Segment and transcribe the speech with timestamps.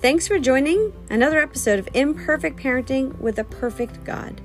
[0.00, 4.40] Thanks for joining another episode of Imperfect Parenting with a Perfect God.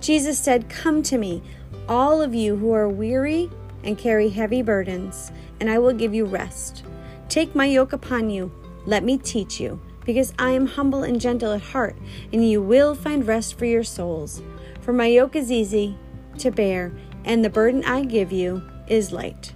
[0.00, 1.44] Jesus said, Come to me,
[1.88, 3.48] all of you who are weary
[3.84, 5.30] and carry heavy burdens,
[5.60, 6.82] and I will give you rest.
[7.28, 8.50] Take my yoke upon you.
[8.84, 11.94] Let me teach you, because I am humble and gentle at heart,
[12.32, 14.42] and you will find rest for your souls.
[14.80, 15.96] For my yoke is easy
[16.38, 16.92] to bear,
[17.24, 19.52] and the burden I give you is light.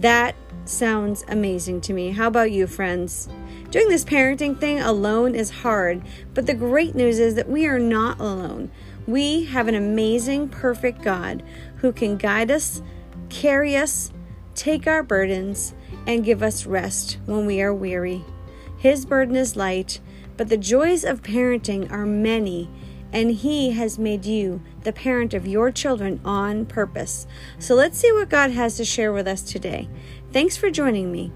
[0.00, 2.10] That sounds amazing to me.
[2.10, 3.28] How about you, friends?
[3.70, 6.02] Doing this parenting thing alone is hard,
[6.34, 8.72] but the great news is that we are not alone.
[9.06, 11.44] We have an amazing, perfect God
[11.76, 12.82] who can guide us,
[13.28, 14.10] carry us,
[14.56, 15.72] take our burdens,
[16.04, 18.24] and give us rest when we are weary.
[18.76, 20.00] His burden is light,
[20.36, 22.68] but the joys of parenting are many,
[23.12, 27.24] and He has made you the parent of your children on purpose.
[27.60, 29.88] So let's see what God has to share with us today.
[30.32, 31.30] Thanks for joining me.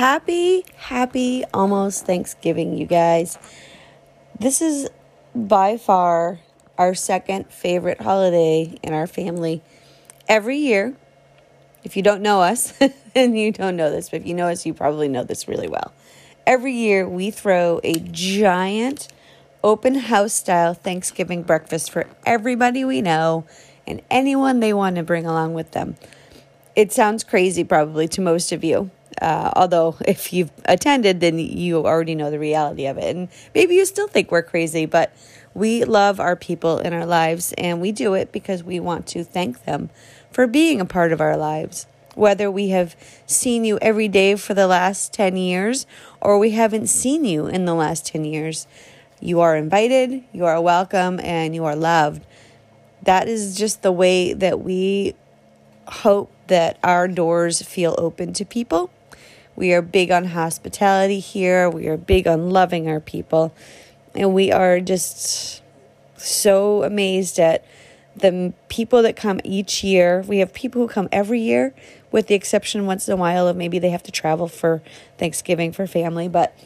[0.00, 3.36] Happy, happy almost Thanksgiving, you guys.
[4.38, 4.88] This is
[5.34, 6.40] by far
[6.78, 9.60] our second favorite holiday in our family.
[10.26, 10.96] Every year,
[11.84, 12.72] if you don't know us,
[13.14, 15.68] and you don't know this, but if you know us, you probably know this really
[15.68, 15.92] well.
[16.46, 19.08] Every year, we throw a giant
[19.62, 23.44] open house style Thanksgiving breakfast for everybody we know
[23.86, 25.96] and anyone they want to bring along with them.
[26.74, 28.90] It sounds crazy, probably, to most of you.
[29.20, 33.16] Uh, although, if you've attended, then you already know the reality of it.
[33.16, 35.12] And maybe you still think we're crazy, but
[35.54, 39.24] we love our people in our lives, and we do it because we want to
[39.24, 39.90] thank them
[40.30, 41.86] for being a part of our lives.
[42.14, 45.86] Whether we have seen you every day for the last 10 years
[46.20, 48.66] or we haven't seen you in the last 10 years,
[49.20, 52.24] you are invited, you are welcome, and you are loved.
[53.02, 55.14] That is just the way that we
[55.86, 58.90] hope that our doors feel open to people.
[59.60, 61.68] We are big on hospitality here.
[61.68, 63.54] We are big on loving our people.
[64.14, 65.60] And we are just
[66.16, 67.62] so amazed at
[68.16, 70.24] the people that come each year.
[70.26, 71.74] We have people who come every year,
[72.10, 74.80] with the exception once in a while of maybe they have to travel for
[75.18, 76.56] Thanksgiving for family, but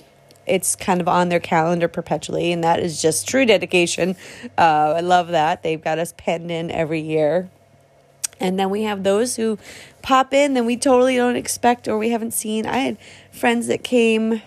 [0.46, 4.14] it's kind of on their calendar perpetually, and that is just true dedication.
[4.56, 5.64] Uh, I love that.
[5.64, 7.50] They've got us penned in every year.
[8.44, 9.58] And then we have those who
[10.02, 12.66] pop in that we totally don't expect or we haven't seen.
[12.66, 12.98] I had
[13.32, 14.42] friends that came,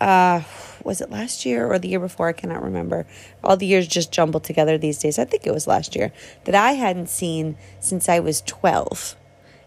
[0.00, 0.42] uh,
[0.82, 2.26] was it last year or the year before?
[2.26, 3.06] I cannot remember.
[3.44, 5.20] All the years just jumbled together these days.
[5.20, 6.10] I think it was last year
[6.46, 9.14] that I hadn't seen since I was 12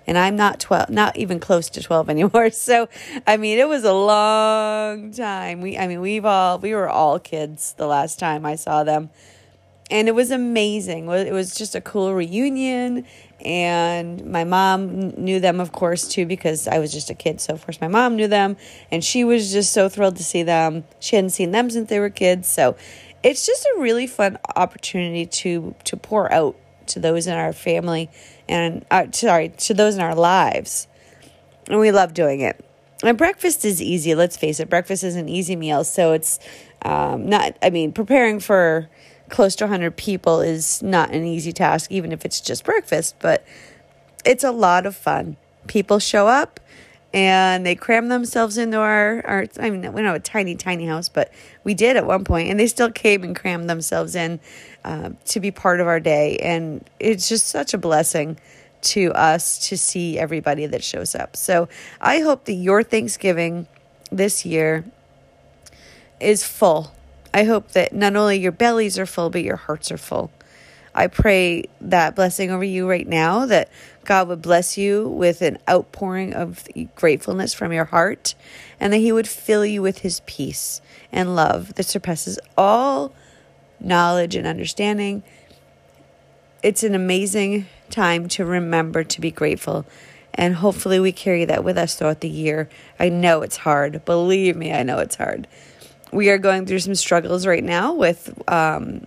[0.06, 2.50] and I'm not 12, not even close to 12 anymore.
[2.50, 2.90] So,
[3.26, 5.62] I mean, it was a long time.
[5.62, 9.12] We, I mean, we've all, we were all kids the last time I saw them.
[9.92, 11.08] And it was amazing.
[11.10, 13.06] It was just a cool reunion.
[13.44, 17.42] And my mom knew them, of course, too, because I was just a kid.
[17.42, 18.58] So, of course, my mom knew them.
[18.92, 20.86] And she was just so thrilled to see them.
[21.00, 22.48] She hadn't seen them since they were kids.
[22.48, 22.76] So,
[23.26, 28.08] it's just a really fun opportunity to to pour out to those in our family
[28.48, 30.88] and uh, sorry to those in our lives
[31.68, 32.64] and we love doing it
[33.04, 36.40] and breakfast is easy let's face it breakfast is an easy meal so it's
[36.84, 38.88] um, not i mean preparing for
[39.30, 43.46] close to 100 people is not an easy task even if it's just breakfast but
[44.24, 45.38] it's a lot of fun
[45.68, 46.60] people show up
[47.16, 50.86] and they cram themselves into our, our I mean, we don't have a tiny, tiny
[50.86, 51.32] house, but
[51.64, 54.42] we did at one point, and they still came and crammed themselves in
[54.84, 56.36] uh, to be part of our day.
[56.40, 58.38] And it's just such a blessing
[58.82, 61.38] to us to see everybody that shows up.
[61.38, 61.70] So
[62.02, 63.68] I hope that your Thanksgiving
[64.12, 64.84] this year
[66.20, 66.95] is full.
[67.36, 70.32] I hope that not only your bellies are full, but your hearts are full.
[70.96, 73.70] I pray that blessing over you right now that
[74.06, 76.66] God would bless you with an outpouring of
[76.96, 78.36] gratefulness from your heart
[78.80, 80.80] and that He would fill you with His peace
[81.12, 83.14] and love that surpasses all
[83.82, 85.22] knowledge and understanding.
[86.64, 89.86] It's an amazing time to remember to be grateful.
[90.34, 92.70] And hopefully, we carry that with us throughout the year.
[92.98, 94.06] I know it's hard.
[94.06, 95.50] Believe me, I know it's hard.
[96.16, 99.06] We are going through some struggles right now with um,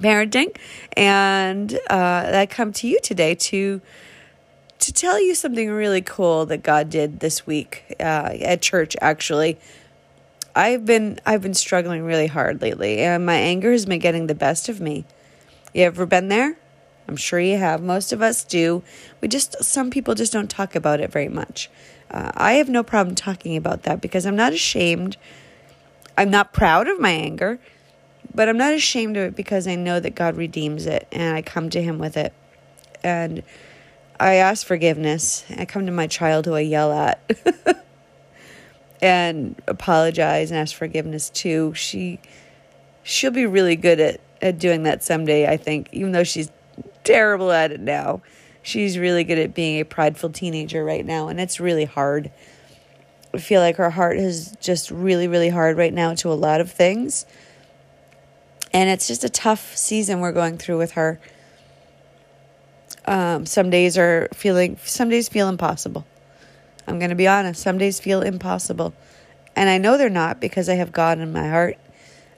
[0.00, 0.54] parenting,
[0.98, 3.80] and uh, I come to you today to
[4.80, 8.96] to tell you something really cool that God did this week uh, at church.
[9.00, 9.58] Actually,
[10.54, 14.34] I've been I've been struggling really hard lately, and my anger has been getting the
[14.34, 15.06] best of me.
[15.72, 16.58] You ever been there?
[17.08, 17.82] I'm sure you have.
[17.82, 18.82] Most of us do.
[19.22, 21.70] We just some people just don't talk about it very much.
[22.10, 25.16] Uh, I have no problem talking about that because I'm not ashamed.
[26.16, 27.58] I'm not proud of my anger.
[28.34, 31.42] But I'm not ashamed of it because I know that God redeems it and I
[31.42, 32.32] come to Him with it.
[33.04, 33.42] And
[34.18, 35.44] I ask forgiveness.
[35.56, 37.20] I come to my child who I yell at
[39.02, 41.74] and apologize and ask forgiveness too.
[41.74, 42.20] She
[43.02, 46.50] she'll be really good at, at doing that someday, I think, even though she's
[47.04, 48.22] terrible at it now.
[48.62, 52.30] She's really good at being a prideful teenager right now, and it's really hard.
[53.38, 56.70] Feel like her heart is just really, really hard right now to a lot of
[56.70, 57.24] things.
[58.72, 61.20] And it's just a tough season we're going through with her.
[63.04, 66.06] Um, some days are feeling, some days feel impossible.
[66.86, 67.62] I'm going to be honest.
[67.62, 68.94] Some days feel impossible.
[69.54, 71.78] And I know they're not because I have God in my heart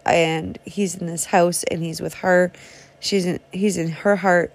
[0.05, 2.53] and He's in this house and He's with her.
[3.01, 4.53] She's in, He's in her heart.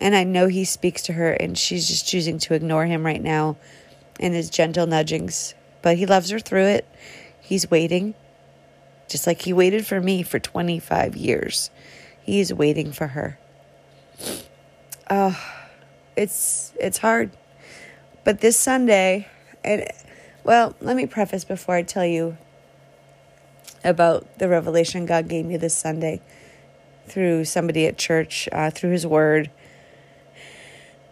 [0.00, 3.22] And I know He speaks to her and she's just choosing to ignore Him right
[3.22, 3.56] now
[4.18, 5.54] in His gentle nudgings.
[5.82, 6.86] But He loves her through it.
[7.40, 8.14] He's waiting,
[9.08, 11.70] just like He waited for me for 25 years.
[12.22, 13.38] He's waiting for her.
[15.08, 15.36] Oh,
[16.16, 17.30] it's it's hard.
[18.24, 19.26] But this Sunday,
[19.64, 19.86] and
[20.44, 22.36] well, let me preface before I tell you
[23.82, 26.20] about the revelation God gave me this Sunday
[27.06, 29.50] through somebody at church, uh, through His Word.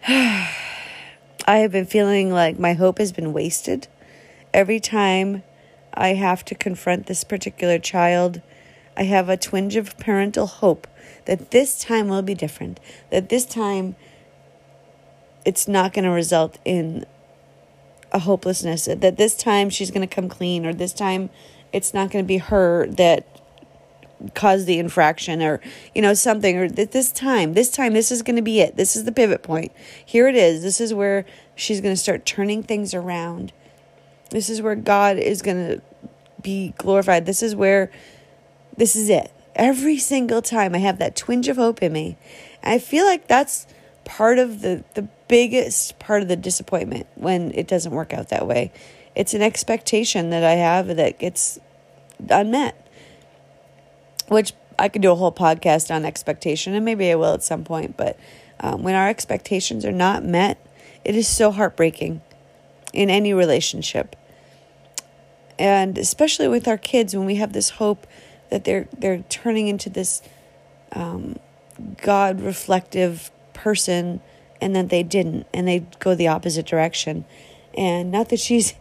[0.08, 0.48] I
[1.46, 3.88] have been feeling like my hope has been wasted.
[4.54, 5.42] Every time
[5.94, 8.40] I have to confront this particular child,
[8.96, 10.86] I have a twinge of parental hope
[11.26, 12.80] that this time will be different,
[13.10, 13.96] that this time
[15.44, 17.06] it's not going to result in
[18.12, 21.30] a hopelessness, that this time she's going to come clean, or this time
[21.72, 23.26] it's not going to be her that
[24.34, 25.60] caused the infraction, or,
[25.94, 28.76] you know, something, or that this time, this time, this is going to be it.
[28.76, 29.70] This is the pivot point.
[30.04, 30.62] Here it is.
[30.62, 31.24] This is where
[31.54, 33.52] she's going to start turning things around.
[34.30, 35.82] This is where God is going to
[36.42, 37.26] be glorified.
[37.26, 37.90] This is where,
[38.76, 42.16] this is it every single time I have that twinge of hope in me.
[42.62, 43.66] I feel like that's
[44.04, 48.46] part of the, the biggest part of the disappointment when it doesn't work out that
[48.46, 48.72] way.
[49.14, 51.58] It's an expectation that I have that gets
[52.30, 52.88] unmet,
[54.28, 57.64] which I could do a whole podcast on expectation, and maybe I will at some
[57.64, 57.96] point.
[57.96, 58.19] But
[58.60, 60.64] um, when our expectations are not met,
[61.04, 62.22] it is so heartbreaking
[62.92, 64.14] in any relationship.
[65.58, 68.06] And especially with our kids, when we have this hope
[68.50, 70.22] that they're they're turning into this
[70.93, 71.38] um,
[72.00, 74.20] God reflective person,
[74.60, 77.25] and then they didn't, and they go the opposite direction.
[77.76, 78.75] And not that she's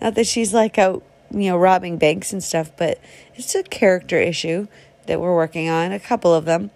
[0.00, 2.98] not that she's like out you know robbing banks and stuff, but
[3.34, 4.66] it's a character issue
[5.06, 6.70] that we're working on, a couple of them,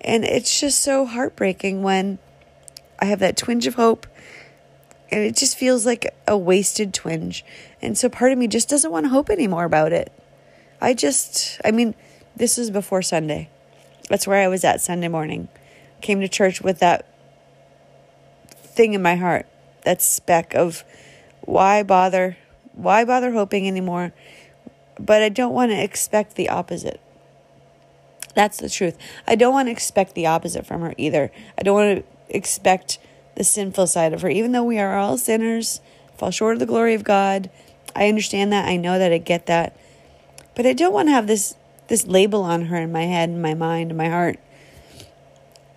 [0.00, 2.18] and it's just so heartbreaking when
[2.98, 4.06] I have that twinge of hope
[5.10, 7.44] and it just feels like a wasted twinge.
[7.82, 10.12] And so part of me just doesn't want to hope anymore about it.
[10.80, 11.94] I just, I mean,
[12.36, 13.48] this is before Sunday.
[14.08, 15.48] That's where I was at Sunday morning.
[16.00, 17.06] Came to church with that
[18.50, 19.46] thing in my heart,
[19.84, 20.84] that speck of
[21.42, 22.36] why bother?
[22.72, 24.12] Why bother hoping anymore?
[24.98, 27.00] But I don't want to expect the opposite.
[28.34, 28.98] That's the truth.
[29.26, 31.30] I don't want to expect the opposite from her either.
[31.56, 32.98] I don't want to expect
[33.36, 35.80] the sinful side of her, even though we are all sinners,
[36.16, 37.50] fall short of the glory of God.
[37.96, 38.68] I understand that.
[38.68, 39.12] I know that.
[39.12, 39.76] I get that.
[40.54, 41.54] But I don't want to have this
[41.88, 44.38] this label on her in my head in my mind in my heart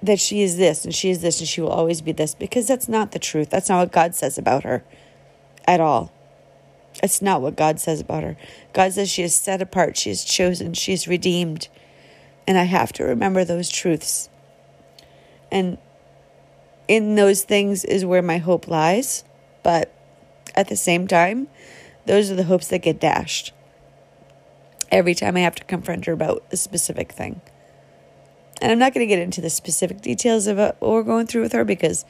[0.02, 2.68] that she is this and she is this and she will always be this because
[2.68, 3.50] that's not the truth.
[3.50, 4.84] That's not what God says about her
[5.68, 6.14] at all.
[7.04, 8.38] It's not what God says about her.
[8.74, 11.68] God says she is set apart, she is chosen, she is redeemed.
[12.48, 14.30] And I have to remember those truths.
[15.52, 15.78] And
[16.88, 19.24] in those things is where my hope lies.
[19.64, 19.94] But
[20.56, 21.48] at the same time,
[22.06, 23.54] those are the hopes that get dashed
[24.92, 27.42] every time I have to confront her about a specific thing.
[28.62, 31.44] And I'm not going to get into the specific details of what we're going through
[31.44, 32.06] with her because,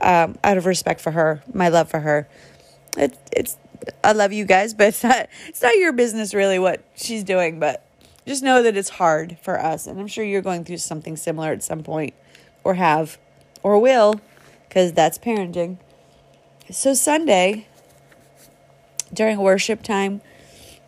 [0.00, 2.28] um, out of respect for her, my love for her,
[2.96, 3.56] it, it's
[4.04, 7.58] I love you guys, but it's not it's not your business really what she's doing.
[7.58, 7.84] But
[8.26, 11.52] just know that it's hard for us, and I'm sure you're going through something similar
[11.52, 12.14] at some point,
[12.62, 13.18] or have,
[13.62, 14.20] or will,
[14.68, 15.78] because that's parenting.
[16.70, 17.66] So Sunday,
[19.12, 20.20] during worship time,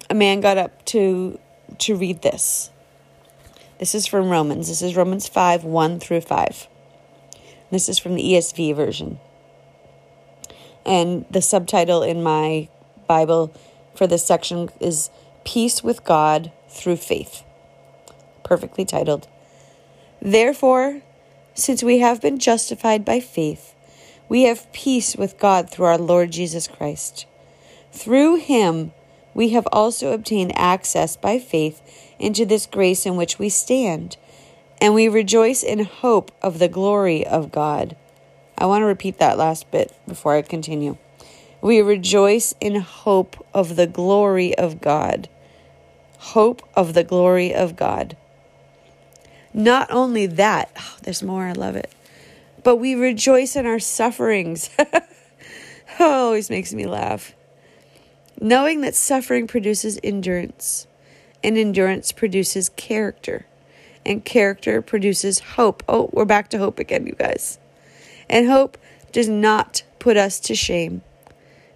[0.08, 1.38] a man got up to
[1.78, 2.70] to read this.
[3.78, 4.68] This is from Romans.
[4.68, 6.68] This is Romans 5 1 through 5.
[7.70, 9.18] This is from the ESV version.
[10.86, 12.68] And the subtitle in my
[13.08, 13.52] Bible
[13.94, 15.10] for this section is
[15.44, 17.42] Peace with God Through Faith.
[18.44, 19.26] Perfectly titled.
[20.20, 21.02] Therefore,
[21.54, 23.74] since we have been justified by faith,
[24.28, 27.26] we have peace with God through our Lord Jesus Christ.
[27.92, 28.92] Through him,
[29.34, 31.80] we have also obtained access by faith
[32.18, 34.16] into this grace in which we stand,
[34.80, 37.96] and we rejoice in hope of the glory of God.
[38.58, 40.96] I want to repeat that last bit before I continue.
[41.60, 45.28] We rejoice in hope of the glory of God.
[46.18, 48.16] Hope of the glory of God.
[49.54, 51.90] Not only that, oh, there's more, I love it,
[52.64, 54.68] but we rejoice in our sufferings.
[56.00, 57.34] oh, always makes me laugh.
[58.40, 60.88] Knowing that suffering produces endurance,
[61.44, 63.46] and endurance produces character,
[64.04, 65.82] and character produces hope.
[65.88, 67.58] Oh, we're back to hope again, you guys.
[68.28, 68.76] And hope
[69.12, 71.02] does not put us to shame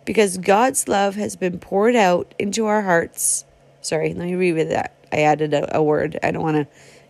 [0.04, 3.44] because God's love has been poured out into our hearts.
[3.82, 4.94] Sorry, let me read that.
[5.12, 6.18] I added a, a word.
[6.22, 6.66] I don't want to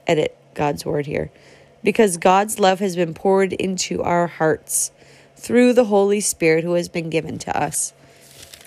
[0.06, 1.30] edit God's word here.
[1.82, 4.90] Because God's love has been poured into our hearts
[5.36, 7.92] through the Holy Spirit who has been given to us.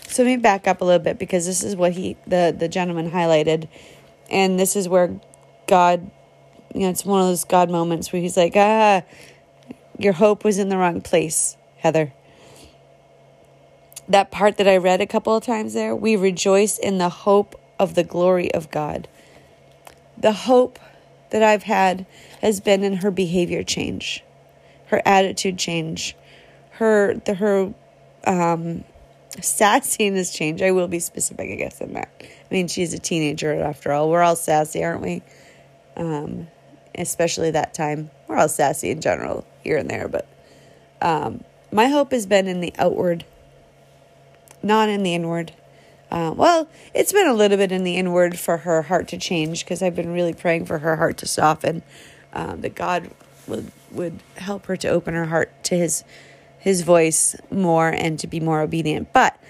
[0.07, 2.69] So let me back up a little bit because this is what he the, the
[2.69, 3.67] gentleman highlighted.
[4.29, 5.19] And this is where
[5.67, 6.09] God
[6.73, 9.03] you know, it's one of those God moments where he's like, ah,
[9.97, 12.13] your hope was in the wrong place, Heather.
[14.07, 17.59] That part that I read a couple of times there, we rejoice in the hope
[17.79, 19.07] of the glory of God.
[20.17, 20.79] The hope
[21.31, 22.05] that I've had
[22.41, 24.23] has been in her behavior change,
[24.87, 26.15] her attitude change,
[26.71, 27.73] her the her
[28.25, 28.83] um,
[29.37, 30.61] sassiness change.
[30.61, 32.09] I will be specific, I guess, in that.
[32.21, 34.09] I mean, she's a teenager after all.
[34.09, 35.21] We're all sassy, aren't we?
[35.95, 36.47] Um,
[36.95, 38.11] especially that time.
[38.27, 40.27] We're all sassy in general here and there, but
[41.01, 43.25] um, my hope has been in the outward,
[44.61, 45.53] not in the inward.
[46.11, 49.63] Uh, well, it's been a little bit in the inward for her heart to change
[49.63, 51.83] because I've been really praying for her heart to soften,
[52.33, 53.09] um, that God
[53.47, 56.03] would would help her to open her heart to His
[56.59, 59.13] His voice more and to be more obedient.
[59.13, 59.41] But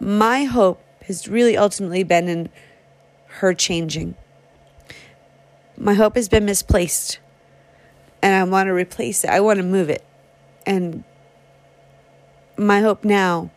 [0.00, 2.48] my hope has really ultimately been in
[3.26, 4.14] her changing.
[5.76, 7.18] My hope has been misplaced
[8.22, 9.30] and I want to replace it.
[9.30, 10.04] I want to move it.
[10.64, 11.02] And
[12.56, 13.50] my hope now,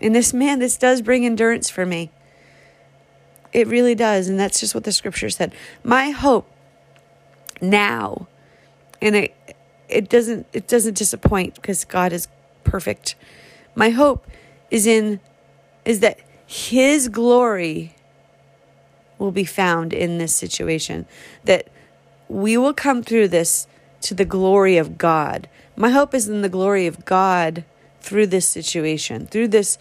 [0.00, 2.10] and this man, this does bring endurance for me.
[3.52, 4.28] It really does.
[4.28, 5.54] And that's just what the scripture said.
[5.82, 6.50] My hope
[7.60, 8.26] now,
[9.00, 9.34] and it,
[9.88, 12.28] it doesn't it doesn't disappoint because God is
[12.64, 13.14] perfect.
[13.74, 14.26] My hope
[14.70, 15.20] is in
[15.84, 17.94] is that his glory
[19.18, 21.06] will be found in this situation.
[21.44, 21.68] That
[22.28, 23.68] we will come through this
[24.02, 25.48] to the glory of God.
[25.76, 27.64] My hope is in the glory of God
[28.04, 29.78] through this situation, through this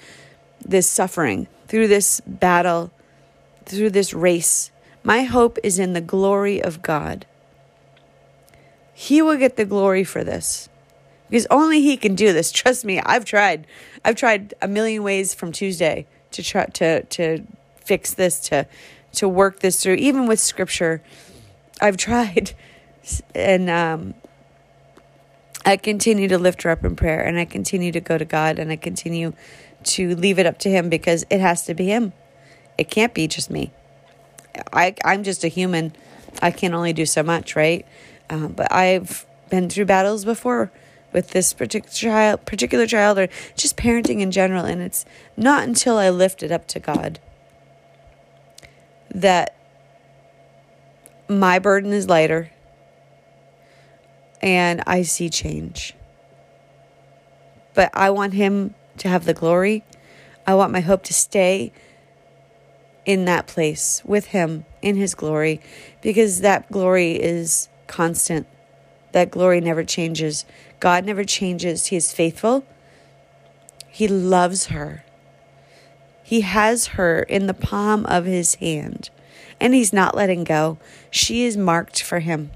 [0.66, 2.90] this suffering, through this battle,
[3.66, 4.72] through this race.
[5.04, 7.26] My hope is in the glory of God.
[8.94, 10.70] He will get the glory for this.
[11.30, 12.52] Because only he can do this.
[12.62, 13.68] Trust me, I've tried.
[14.06, 18.68] I've tried a million ways from Tuesday to try to to fix this to
[19.14, 21.04] to work this through even with scripture.
[21.82, 22.54] I've tried
[23.36, 24.14] and um,
[25.66, 28.60] I continue to lift her up in prayer and I continue to go to God
[28.60, 29.34] and I continue
[29.84, 32.14] to leave it up to Him because it has to be Him.
[32.78, 33.72] It can't be just me.
[34.72, 35.94] I, I'm just a human.
[36.42, 37.86] I can only do so much, right?
[38.30, 40.72] Um, but I've been through battles before
[41.12, 45.06] with this particular child, particular child, or just parenting in general, and it's
[45.38, 47.20] not until I lift it up to God
[49.14, 49.56] that
[51.30, 52.50] my burden is lighter
[54.44, 55.96] and I see change.
[57.74, 59.84] But I want Him to have the glory.
[60.46, 61.72] I want my hope to stay
[63.06, 65.62] in that place with Him in His glory
[66.02, 68.46] because that glory is constant.
[69.14, 70.46] That glory never changes.
[70.82, 71.88] God never changes.
[71.88, 72.66] He is faithful.
[73.88, 75.06] He loves her.
[76.24, 79.10] He has her in the palm of his hand,
[79.60, 80.80] and he's not letting go.
[81.12, 82.52] She is marked for him.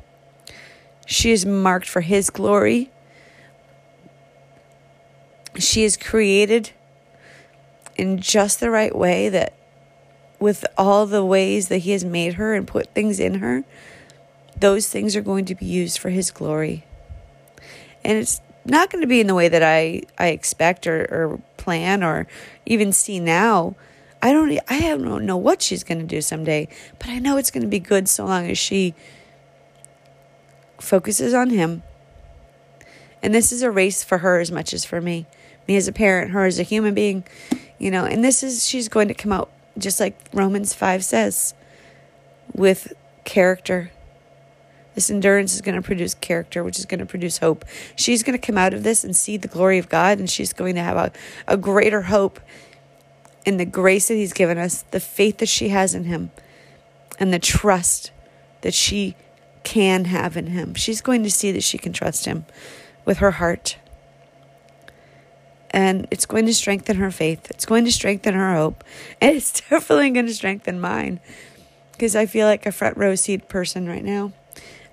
[1.07, 2.91] She is marked for His glory.
[5.57, 6.71] She is created
[7.95, 9.53] in just the right way that
[10.37, 13.63] with all the ways that He has made her and put things in her,
[14.59, 16.83] those things are going to be used for His glory.
[18.03, 21.41] And it's not going to be in the way that I, I expect or, or
[21.55, 22.27] plan or
[22.65, 23.75] even see now.
[24.21, 26.67] I don't I don't know what she's going to do someday,
[26.99, 28.93] but I know it's going to be good so long as she
[30.79, 31.83] focuses on Him.
[33.21, 35.25] And this is a race for her as much as for me.
[35.67, 37.25] Me as a parent, her as a human being,
[37.77, 41.53] you know, and this is, she's going to come out just like Romans 5 says,
[42.53, 42.93] with
[43.23, 43.91] character.
[44.95, 47.65] This endurance is going to produce character, which is going to produce hope.
[47.95, 50.53] She's going to come out of this and see the glory of God, and she's
[50.53, 51.11] going to have a,
[51.47, 52.39] a greater hope
[53.45, 56.31] in the grace that He's given us, the faith that she has in Him,
[57.19, 58.11] and the trust
[58.61, 59.15] that she
[59.67, 60.73] can have in him.
[60.75, 62.45] She's going to see that she can trust him
[63.03, 63.77] with her heart.
[65.71, 67.51] And it's going to strengthen her faith.
[67.51, 68.85] It's going to strengthen her hope.
[69.21, 71.19] And it's definitely going to strengthen mine
[71.91, 74.31] because I feel like a front row seat person right now.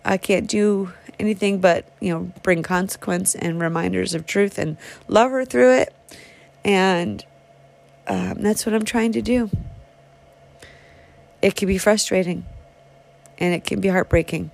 [0.05, 4.77] I can't do anything but, you know, bring consequence and reminders of truth and
[5.07, 5.95] love her through it.
[6.65, 7.25] And
[8.09, 9.51] um, that's what I'm trying to do.
[11.41, 12.45] It can be frustrating
[13.39, 14.51] and it can be heartbreaking.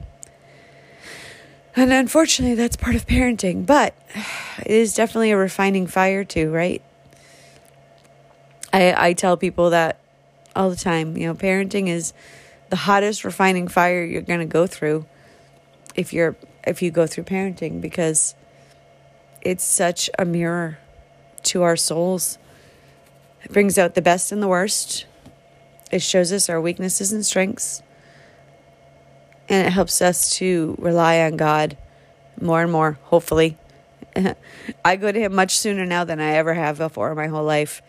[1.76, 3.94] And unfortunately, that's part of parenting, but
[4.58, 6.82] it is definitely a refining fire, too, right?
[8.72, 10.00] I, I tell people that
[10.54, 11.16] all the time.
[11.16, 12.12] You know, parenting is
[12.70, 15.06] the hottest refining fire you're going to go through
[15.94, 16.36] if you're
[16.66, 18.34] if you go through parenting because
[19.40, 20.78] it's such a mirror
[21.44, 22.38] to our souls.
[23.42, 25.06] It brings out the best and the worst.
[25.90, 27.82] It shows us our weaknesses and strengths.
[29.50, 31.76] And it helps us to rely on God
[32.40, 33.59] more and more, hopefully.
[34.85, 37.45] I go to Him much sooner now than I ever have before in my whole
[37.45, 37.83] life.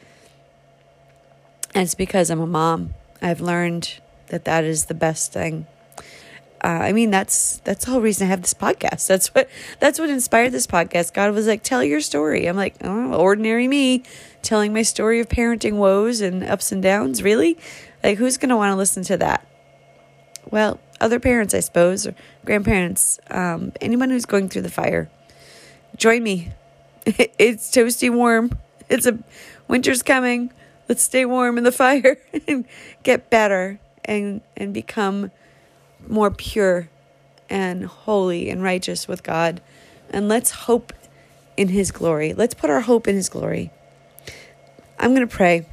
[1.73, 2.93] And it's because I'm a mom.
[3.21, 5.67] I've learned that that is the best thing
[6.63, 9.07] uh, I mean, that's that's the whole reason I have this podcast.
[9.07, 9.49] That's what
[9.79, 11.13] that's what inspired this podcast.
[11.13, 14.03] God was like, "Tell your story." I'm like, "Oh, ordinary me,
[14.43, 17.57] telling my story of parenting woes and ups and downs." Really,
[18.03, 19.47] like, who's gonna want to listen to that?
[20.51, 22.15] Well, other parents, I suppose, or
[22.45, 25.09] grandparents, um, anyone who's going through the fire.
[25.97, 26.51] Join me.
[27.39, 28.57] It's toasty warm.
[28.87, 29.17] It's a
[29.67, 30.53] winter's coming.
[30.87, 32.17] Let's stay warm in the fire
[32.47, 32.65] and
[33.03, 35.31] get better and and become
[36.07, 36.89] more pure
[37.49, 39.61] and holy and righteous with God.
[40.11, 40.93] And let's hope
[41.57, 42.33] in His glory.
[42.33, 43.71] Let's put our hope in His glory.
[44.99, 45.65] I'm going to pray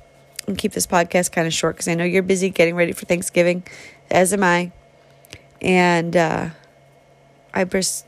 [0.47, 3.04] and keep this podcast kind of short because I know you're busy getting ready for
[3.04, 3.62] Thanksgiving,
[4.11, 4.73] as am I.
[5.60, 6.50] And uh,
[7.52, 8.06] I just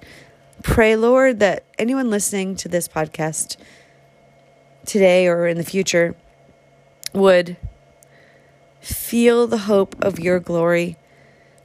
[0.63, 3.57] pray, Lord, that anyone listening to this podcast
[4.87, 6.15] today or in the future
[7.13, 7.57] would
[8.81, 10.97] feel the hope of your glory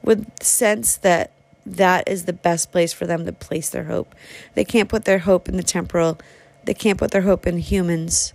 [0.02, 1.32] would sense that
[1.64, 4.14] that is the best place for them to place their hope.
[4.54, 6.18] They can't put their hope in the temporal,
[6.64, 8.32] they can't put their hope in humans,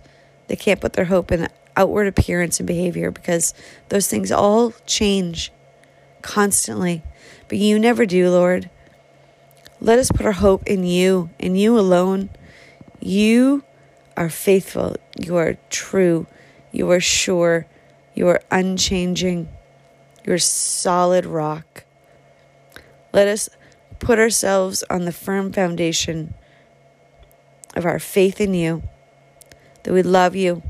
[0.48, 3.54] they can't put their hope in outward appearance and behavior because
[3.88, 5.50] those things all change
[6.22, 7.02] constantly.
[7.48, 8.70] But you never do, Lord.
[9.80, 12.30] Let us put our hope in you, in you alone.
[13.00, 13.64] You
[14.16, 16.26] are faithful, you are true,
[16.70, 17.66] you are sure,
[18.14, 19.48] you are unchanging
[20.24, 21.84] you are solid rock.
[23.12, 23.48] Let us
[23.98, 26.34] put ourselves on the firm foundation
[27.74, 28.82] of our faith in you,
[29.82, 30.62] that we love you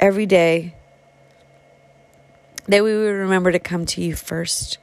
[0.00, 0.74] every day,
[2.66, 4.78] that we would remember to come to you first,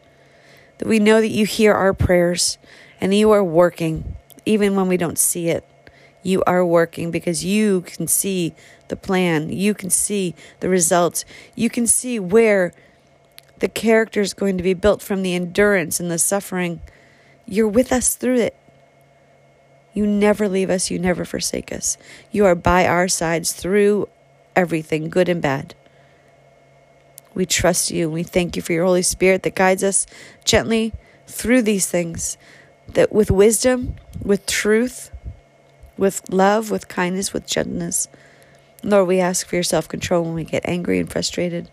[0.78, 2.58] that we know that you hear our prayers
[3.00, 4.16] and you are working
[4.46, 5.66] even when we don't see it.
[6.24, 8.54] You are working because you can see
[8.90, 9.50] the plan.
[9.50, 11.26] You can see the results.
[11.56, 12.74] You can see where
[13.60, 16.82] the character is going to be built from the endurance and the suffering.
[17.46, 18.56] You're with us through it.
[19.94, 21.98] You never leave us, you never forsake us.
[22.32, 24.08] You are by our sides through
[24.56, 25.76] everything, good and bad.
[27.34, 28.10] We trust you.
[28.10, 30.06] We thank you for your Holy Spirit that guides us
[30.44, 30.94] gently
[31.28, 32.38] through these things,
[32.90, 35.12] that with wisdom, with truth,
[35.98, 38.08] with love, with kindness, with gentleness.
[38.84, 41.70] Lord, we ask for your self control when we get angry and frustrated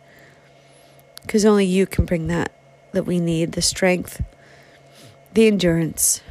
[1.22, 2.52] because only you can bring that
[2.92, 4.22] that we need the strength,
[5.34, 6.22] the endurance,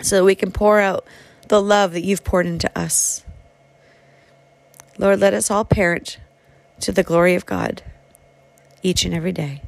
[0.00, 1.04] so that we can pour out
[1.48, 3.22] the love that you've poured into us.
[4.98, 6.18] Lord, let us all parent
[6.80, 7.82] to the glory of God
[8.82, 9.62] each and every day.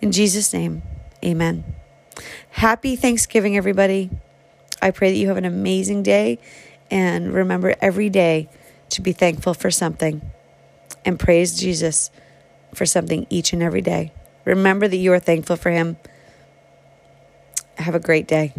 [0.00, 0.82] In Jesus' name,
[1.24, 1.64] amen.
[2.50, 4.10] Happy Thanksgiving, everybody.
[4.82, 6.38] I pray that you have an amazing day
[6.90, 8.48] and remember every day
[8.90, 10.22] to be thankful for something
[11.04, 12.10] and praise Jesus
[12.74, 14.12] for something each and every day.
[14.44, 15.96] Remember that you are thankful for Him.
[17.78, 18.54] Have a great day.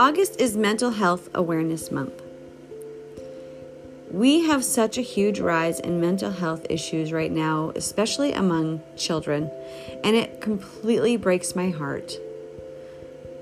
[0.00, 2.22] August is Mental Health Awareness Month.
[4.10, 9.50] We have such a huge rise in mental health issues right now, especially among children,
[10.02, 12.14] and it completely breaks my heart.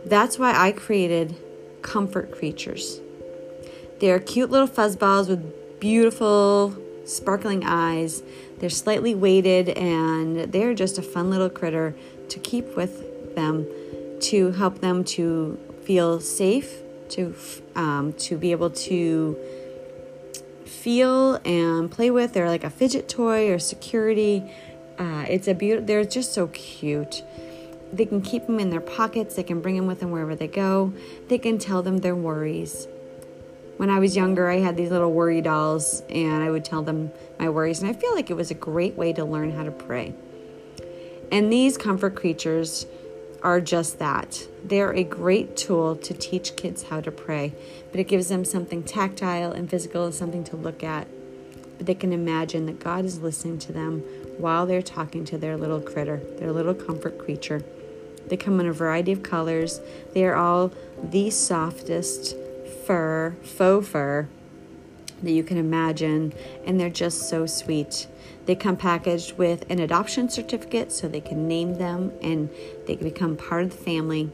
[0.04, 1.36] That's why I created
[1.82, 2.98] comfort creatures.
[4.00, 8.24] They are cute little fuzzballs with beautiful, sparkling eyes.
[8.58, 11.94] They're slightly weighted and they're just a fun little critter
[12.30, 13.64] to keep with them
[14.22, 15.56] to help them to
[15.88, 17.34] feel safe, to
[17.74, 19.34] um, to be able to
[20.66, 22.34] feel and play with.
[22.34, 24.44] They're like a fidget toy or security.
[24.98, 25.86] Uh, it's a beautiful.
[25.86, 27.22] They're just so cute.
[27.90, 29.36] They can keep them in their pockets.
[29.36, 30.92] They can bring them with them wherever they go.
[31.28, 32.86] They can tell them their worries.
[33.78, 37.12] When I was younger, I had these little worry dolls, and I would tell them
[37.38, 37.80] my worries.
[37.80, 40.12] And I feel like it was a great way to learn how to pray.
[41.32, 42.84] And these comfort creatures
[43.42, 44.46] are just that.
[44.64, 47.54] They're a great tool to teach kids how to pray,
[47.90, 51.06] but it gives them something tactile and physical and something to look at.
[51.76, 54.00] But they can imagine that God is listening to them
[54.38, 57.62] while they're talking to their little critter, their little comfort creature.
[58.26, 59.80] They come in a variety of colors.
[60.12, 60.72] They are all
[61.02, 62.36] the softest
[62.84, 64.28] fur, faux fur
[65.22, 66.32] that you can imagine,
[66.64, 68.06] and they're just so sweet.
[68.46, 72.48] They come packaged with an adoption certificate so they can name them and
[72.86, 74.30] they can become part of the family.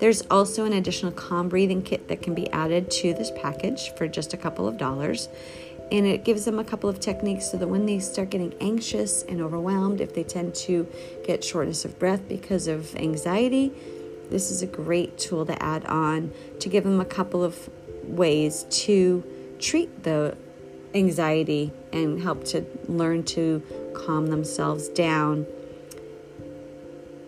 [0.00, 4.08] There's also an additional calm breathing kit that can be added to this package for
[4.08, 5.28] just a couple of dollars.
[5.92, 9.22] And it gives them a couple of techniques so that when they start getting anxious
[9.22, 10.88] and overwhelmed, if they tend to
[11.24, 13.72] get shortness of breath because of anxiety,
[14.28, 17.70] this is a great tool to add on to give them a couple of
[18.02, 19.22] ways to
[19.62, 20.36] treat the
[20.94, 23.62] anxiety and help to learn to
[23.94, 25.46] calm themselves down.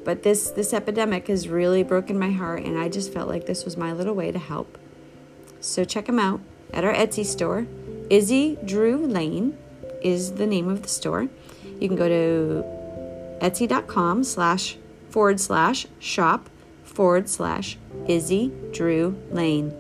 [0.05, 3.65] But this this epidemic has really broken my heart and I just felt like this
[3.65, 4.77] was my little way to help.
[5.61, 6.41] So check them out
[6.73, 7.67] at our Etsy store.
[8.11, 9.57] Izzy Drew Lane
[10.03, 11.29] is the name of the store.
[11.81, 12.65] You can go to
[13.41, 14.77] etsy.com slash
[15.09, 16.51] forward slash shop
[16.83, 19.73] forward slash Izzy Drew Lane.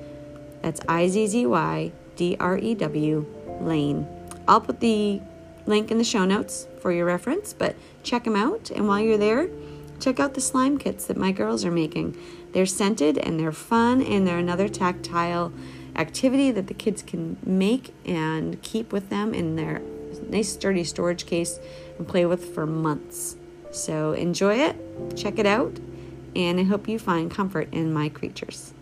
[0.62, 3.26] That's I Z Z Y D R E W
[3.60, 4.06] Lane.
[4.46, 5.20] I'll put the
[5.66, 8.70] link in the show notes for your reference, but check them out.
[8.70, 9.48] And while you're there,
[10.00, 12.16] check out the slime kits that my girls are making.
[12.52, 15.52] They're scented and they're fun, and they're another tactile
[15.96, 19.80] activity that the kids can make and keep with them in their
[20.28, 21.58] nice sturdy storage case
[21.98, 23.36] and play with for months.
[23.70, 24.76] So enjoy it,
[25.16, 25.78] check it out,
[26.36, 28.72] and I hope you find comfort in my creatures.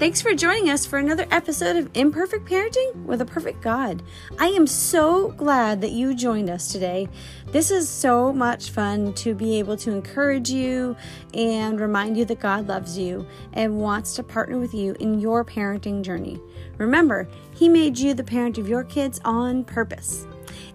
[0.00, 4.02] Thanks for joining us for another episode of Imperfect Parenting with a Perfect God.
[4.38, 7.06] I am so glad that you joined us today.
[7.48, 10.96] This is so much fun to be able to encourage you
[11.34, 15.44] and remind you that God loves you and wants to partner with you in your
[15.44, 16.40] parenting journey.
[16.78, 20.26] Remember, He made you the parent of your kids on purpose.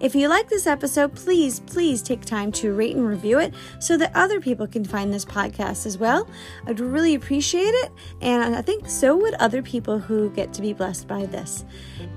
[0.05, 3.97] If you like this episode, please, please take time to rate and review it so
[3.97, 6.29] that other people can find this podcast as well.
[6.67, 7.91] I'd really appreciate it.
[8.21, 11.65] And I think so would other people who get to be blessed by this.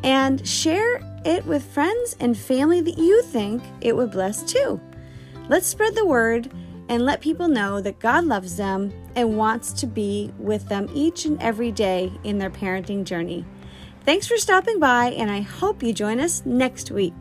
[0.05, 4.79] And share it with friends and family that you think it would bless too.
[5.49, 6.53] Let's spread the word
[6.91, 11.25] and let people know that God loves them and wants to be with them each
[11.25, 13.47] and every day in their parenting journey.
[14.05, 17.15] Thanks for stopping by, and I hope you join us next week.